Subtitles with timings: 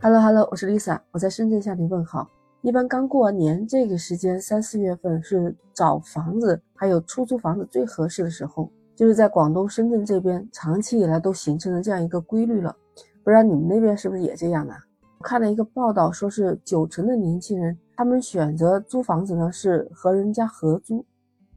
[0.00, 2.30] Hello Hello，我是 Lisa，我在深圳向你问好。
[2.62, 12.76] 一般刚过完年这个时间，三四月份是找房子还有出租房子最合适的时候，就是在广东深圳这边，长期以来都形成了这样一个规律了。
[13.24, 14.74] 不知道你们那边是不是也这样呢？
[15.18, 21.04] 我看了一个报道，说是九成的年轻人，他们选择租房子呢是和人家合租。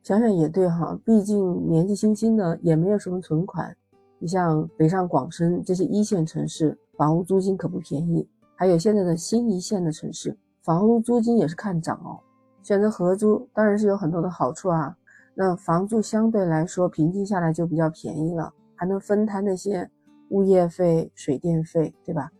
[0.01, 3.77] 想想也对哈，毕竟年纪轻轻的也没有什么存款。
[4.17, 6.75] 你像北上广深这些一线城市。
[6.97, 12.19] 房屋租金可不便宜，还有现在的新一线的城市，房屋租金也是看涨哦。
[12.61, 14.95] 选择合租当然是有很多的好处啊，
[15.33, 19.89] 那房租相对来说平均下来就比较便宜了，还能分摊那些
[20.29, 22.31] 物业费、水电费，对吧？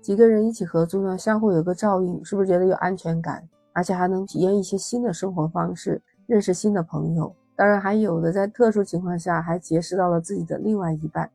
[0.00, 3.48] 几个人一起合租呢，相互有个照应，是不是觉得有安全感？
[3.72, 7.32] 而且还能体验一些新的生活方式，认识新的朋友。
[7.54, 11.30] 当然，还有的在特殊情况下还结识到了自己的另外一半。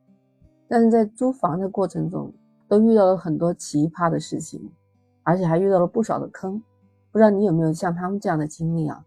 [0.68, 2.30] 但是在租房的过程中，
[2.68, 4.70] 都遇到了很多奇葩的事情，
[5.22, 6.62] 而且还遇到了不少的坑，
[7.12, 9.04] 不知道你有没有像他们这样的经历啊？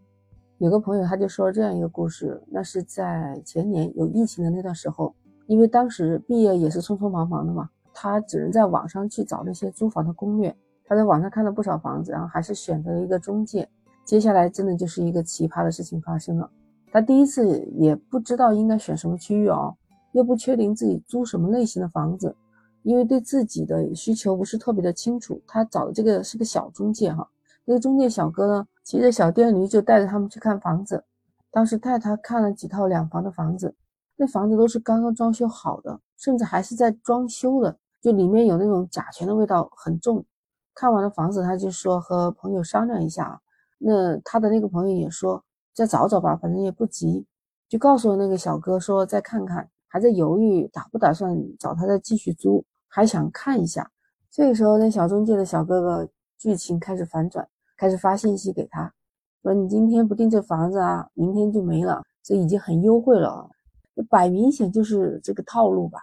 [0.58, 5.14] 有个朋友他就说了这样一个故事，那是在前年有疫情的那段时候，
[5.48, 10.56] 因为当时毕业也是匆匆忙忙的嘛，他只能在网上去找那些租房的攻略。
[10.86, 13.70] 他在网上看了不少房子，然后还是选择了一个中介。
[14.04, 16.50] 接下来真的就是一个奇葩的事情发生了，
[16.92, 19.76] 他第一次也不知道应该选什么区域哦，
[20.14, 22.36] 又不确定自己租什么类型的房子。
[22.84, 27.30] 因为对自己的需求不是特别的清楚，他找的这个是个小中介哈，
[27.66, 31.04] 那个中介小哥呢骑着小电驴就带着他们去看房子，
[31.52, 33.76] 当时带他看了几套两房的房子，
[34.16, 40.26] 那房子都是刚刚装修好的，甚至还是在装修的，就里面有那种甲醛的味道很重。
[40.74, 43.42] 看完了房子，他就说和朋友商量一下，
[43.78, 45.44] 那他的那个朋友也说
[45.74, 47.26] 再找找吧，反正也不急，
[47.68, 49.70] 就告诉了那个小哥说再看看。
[49.92, 53.92] 还在犹豫打不打算找他再继续租，还想看一下。
[54.32, 57.46] 这个时候，那小中介的小哥哥剧情开始反转，
[57.76, 58.94] 开始发信息给他，
[59.42, 62.04] 说你今天不订这房子啊，明天就没了。
[62.22, 63.50] 这已经很优惠了啊，
[63.96, 65.98] 这摆明显就是这个套路吧？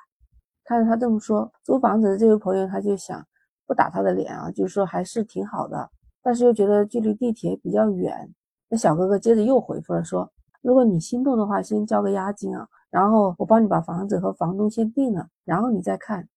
[0.64, 3.24] 看着他这么说，租房子的这位朋友他就想
[3.64, 5.88] 不打他的脸啊，就是说还是挺好的，
[6.20, 8.28] 但是又觉得距离地铁比较远。
[8.68, 10.28] 那小哥哥接着又回复了说，
[10.60, 12.66] 如果你心动的话，先交个押金啊。
[12.90, 16.28] 然后我帮你把房子和房东先定了，然后你再看，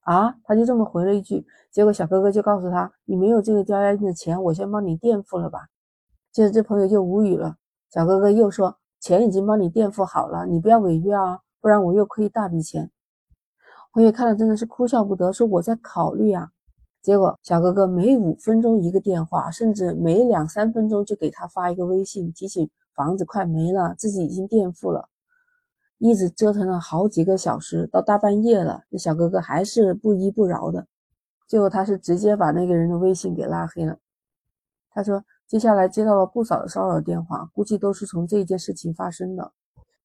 [0.00, 1.44] 啊，他就这么回了一句。
[1.70, 5.68] 结果小哥哥就告诉他，你没有这个交押金的钱，我先帮你垫付了吧。
[6.32, 7.56] 接着这朋友就无语了。
[7.90, 12.90] 小哥哥又说，钱已经帮你垫付好了，你不要违约啊，不然我又亏一大笔钱。
[13.92, 16.50] 朋友看了真的是哭笑不得，说我在考虑啊。
[17.02, 25.08] 结果小哥哥每五分钟一个电话，甚至每两三分钟就给他发一个微信，提醒房子快没了，自己已经垫付了。
[25.98, 30.86] 一直折腾了好几个小时，到大半夜了，那小哥哥还是不依不饶的。
[31.46, 33.98] 最后他是直接把那个人的微信给拉黑了。
[34.90, 39.52] 他说，接下来接到了不少的骚扰电话，估计都是从这件事情发生的。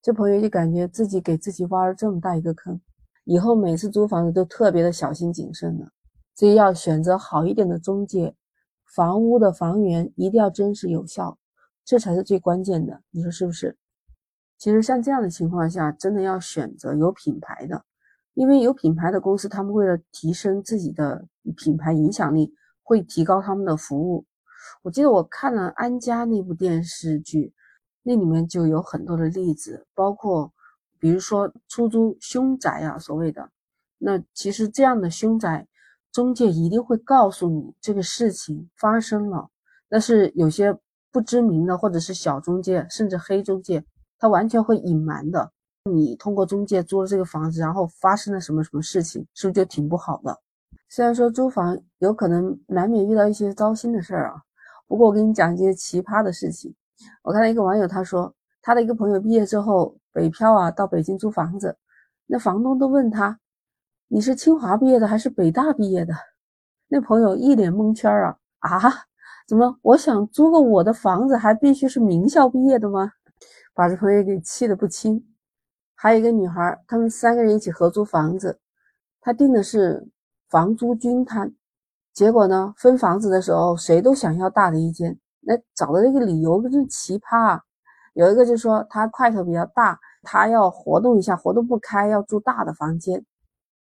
[0.01, 2.79] 这朋友就感觉自己给自己挖了这么大一个坑，
[3.25, 5.87] 以后每次租房子都特别的小心谨慎了。
[6.35, 8.35] 所以要选择好一点的中介，
[8.95, 11.37] 房屋的房源一定要真实有效，
[11.85, 13.01] 这才是最关键的。
[13.11, 13.77] 你说是不是？
[14.63, 17.83] 其实像这样的情况下，真的要选择有品牌的，
[18.33, 24.25] 因为有品牌的公司，他们为了提升自己的品牌影响力，会提高他们的服务。
[24.81, 27.53] 我记得我看了安家那部电视剧，
[28.03, 30.53] 那里面就有很多的例子，包括
[30.97, 33.49] 比如说出租凶宅啊，所谓的，
[33.97, 35.67] 那其实这样的凶宅，
[36.13, 39.49] 中介一定会告诉你这个事情发生了，
[39.89, 40.73] 但是有些
[41.11, 43.83] 不知名的或者是小中介，甚至黑中介。
[44.23, 45.51] 他完全会隐瞒的。
[45.91, 50.39] 你通过中介租了这个房子，然后发生了什么什么事情，是不是就挺不好的？
[50.87, 54.41] 虽然说租房有可能难免遇到一些糟心的事儿啊，
[54.87, 56.73] 不过我跟你讲一些奇葩的事情。
[57.21, 61.75] 我看到一个网友他说，他的一个朋友毕业之后北漂啊，到北京租房子，
[62.25, 63.37] 那房东都问他，
[64.07, 66.13] 你是清华毕业的还是北大毕业的？
[66.87, 68.79] 那朋友一脸蒙圈啊啊，
[69.49, 73.11] 怎么我想租个我的房子，还必须是名校毕业的吗？
[73.73, 75.25] 把这朋友给气得不轻。
[75.95, 78.59] 还有一个女孩，他们三个人一起合租房子，
[79.21, 80.07] 他订的是
[80.49, 81.53] 房租均摊，
[82.13, 87.61] 结果呢，分房子的时候谁都想要大的一间，那找的那个理由真是奇葩啊！
[88.13, 93.17] 有一个就说他块头比较大，他要活动一下，活动不开，要住大的房间；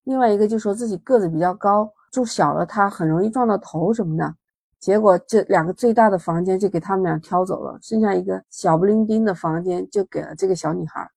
[0.03, 4.35] 另外一个就说自己个子比较高，住小了他很容易撞到头什么的。
[4.79, 11.09] 结果这两个最大的房间就给他们俩挑走了，剩下一个小不灵丁的房间就给了这个小女孩。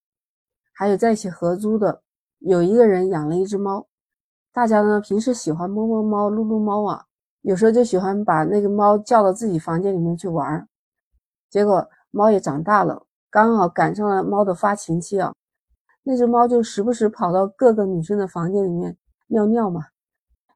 [0.73, 2.03] 还有在一起合租的，
[2.41, 3.87] 有一个人养了一只猫，
[4.53, 7.05] 大家呢平时喜欢摸摸猫、撸撸猫啊，
[7.43, 10.67] 有时候就喜欢把那个猫叫到自己房间里面去玩，
[11.49, 15.33] 结果猫也长大了，刚好赶上了猫的发情期啊，
[16.03, 18.97] 那只猫就时不时跑到各个女生的房间里面
[19.29, 19.87] 尿尿嘛。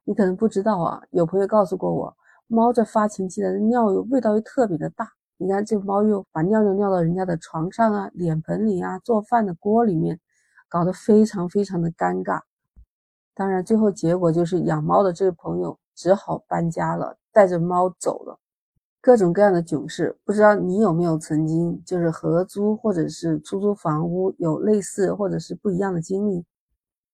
[0.03, 5.11] 你可能不知道啊，有朋友告诉过我，猫在发情期的尿又味道又特别的大。
[5.37, 10.19] 你看这猫又把尿尿尿到人家的床上啊、脸盆里啊、做饭的锅里面，
[10.67, 12.41] 搞得非常非常的尴尬。
[13.35, 18.39] 当然，最后结果就是养猫的这个朋友只好搬家了，带着猫走了。
[18.99, 26.43] 各种各样的囧事，不知道你有没有曾经就是合租或者是出租房屋有类似或者是不一样的经历？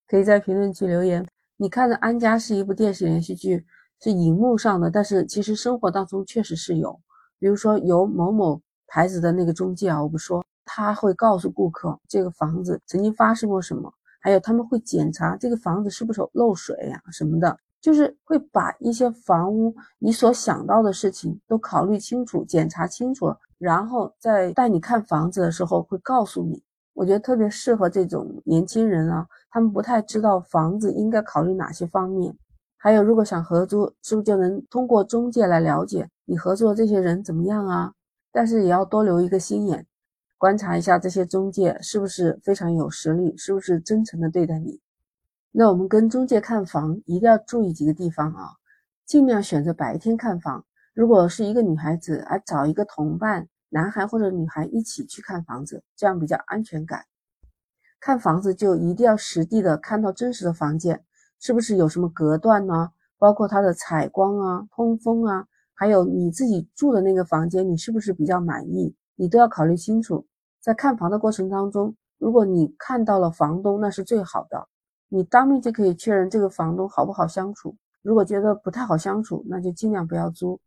[0.08, 1.28] 可以在评论区留言。
[1.58, 3.66] 你看的《安家》是一部电视连续剧，
[4.02, 7.00] 是荧幕上的，但是其实生活当中确实是有，
[7.40, 13.94] 比如说有某某牌子的那个中介啊，我不说，他会告诉顾客这个房子曾经发生过什么。
[14.22, 26.64] 还有他们会检查这个房子是不是漏水呀什么的，就是会把一些房屋你所想到的事情都考虑清楚、检查清楚了，然后在带你看房子的时候会告诉你。
[26.94, 32.34] 我觉得特别适合这种年轻人啊，他们不太知道房子应该考虑哪些方面。
[32.84, 37.94] 还有，如果想合租，是不是就能通过中介来了解你合作的这些人怎么样啊？
[38.30, 39.88] 但是也要多留一个心眼。
[40.38, 44.82] 观察一下这些中介是不是非常有实力，是不是真诚的对待你？
[45.54, 48.50] 那我们跟中介看房一定要注意几个地方啊，
[49.06, 50.66] 尽量选择白天看房。
[50.94, 57.06] 如果是一个女孩子，而找一个同伴，男孩或者女孩一起去看房子，这样比较安全感。
[58.02, 61.02] 看房子就一定要实地的看到真实的房间，
[61.44, 62.90] 是不是有什么隔断呢？
[63.20, 68.96] 包括它的采光啊、通风啊，还有你自己住的那个房间，你是不是比较满意？
[69.18, 70.26] 你都要考虑清楚。
[70.62, 74.70] 在看房的过程当中，如果你看到了房东，那是最好的，
[75.10, 77.76] 你当面就可以确认这个房东好不好相处。
[78.02, 80.62] 如果觉得不太好相处，那就尽量不要租。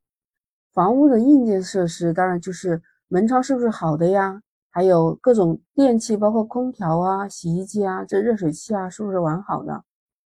[0.74, 4.42] 房屋的硬件设施当然就是门窗是不是好的呀？
[4.68, 9.82] 还有各种电器，包括空调啊、洗衣机啊、这热水器啊，是不是完好的？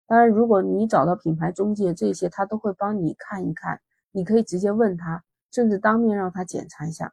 [0.07, 3.81] 当然，如果你找到品牌中介，这些他都会帮你看一看，
[4.13, 7.13] 你可以直接问他，甚至当面让他检查一下。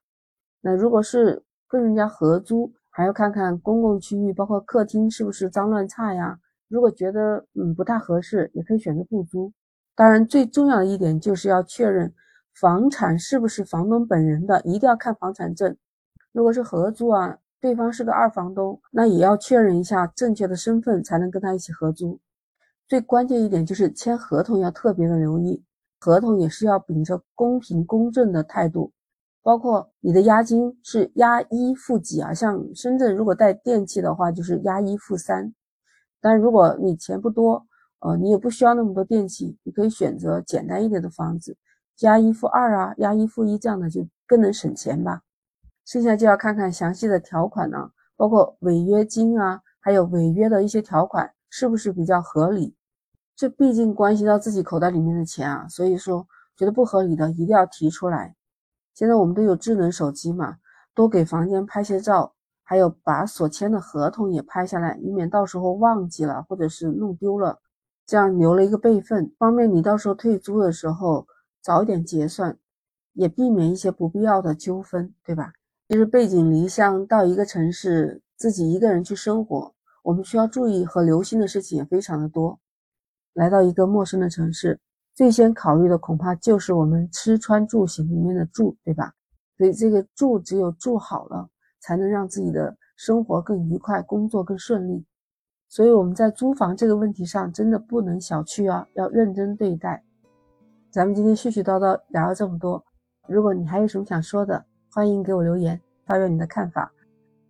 [0.62, 6.40] 那如果是跟人家合租，还要看看公共区域，包括客厅是不是脏乱差呀？
[6.68, 9.52] 如果觉得嗯不太合适，也可以选择不租。
[9.96, 12.14] 当然，最重要的一点就是要确认
[12.54, 15.76] 房产是不是房东本人的，一定要看房产证。
[16.32, 22.20] 如果是合租啊，对方是个二房东，那也要确认一下正确的身份，才能跟他一起合租。
[22.88, 25.64] 最关键一点就是签合同要特别的留意，
[26.00, 28.92] 合同也是要秉着公平公正的态度。
[29.42, 32.34] 包括你的押金是押一付几啊？
[32.34, 35.54] 像深圳如果带电器的话，就是押一付三。
[36.22, 37.66] 但如果你钱不多，
[38.00, 41.58] 呃，你也不需要那么多电器，你可以选择简单一点的房子，
[42.00, 45.22] 押一付二啊，押一付一这样的就更能省钱吧。
[45.86, 52.76] 剩下就要看看详细的条款呢，包括违约金啊，还有违约的一些条款是不是比较合理？
[53.36, 56.28] 这毕竟关系到自己口袋里面的钱啊，所以说
[56.58, 58.36] 觉得不合理的一定要提出来。
[58.96, 60.58] 现在我们都有智能手机嘛，
[60.96, 62.34] 多给房间拍些照，
[62.64, 67.60] 还有把所签的合同也拍下来，以免到时候忘记了或者是弄丢了，
[68.08, 71.28] 这样留了一个备份，方便你到时候退租的时候
[71.62, 72.58] 早一点结算，
[73.14, 75.54] 也避免一些不必要的纠纷，对吧？
[75.88, 82.60] 其实背井离乡到一个城市自己一个人去生活，我们需要注意和留心的事情也非常的多。
[83.34, 84.80] 来到一个陌生的城市。
[85.16, 89.14] 最先考虑的恐怕就是我们吃穿住行里面的住，对吧？
[89.60, 91.48] 所以这个住只有住好了，
[91.80, 95.06] 才能让自己的生活更愉快，工作更顺利。
[95.70, 100.04] 所以我们在租房这个问题上真的不能小觑啊，要认真对待。
[100.90, 102.84] 咱们今天絮絮叨叨聊了这么多，
[103.28, 106.92] 如果你还有什么想说的，欢迎给我留言，发表你的看法。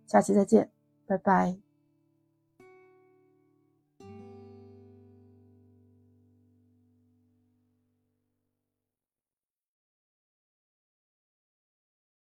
[0.06, 0.70] 下期再见，
[1.06, 1.63] 拜拜。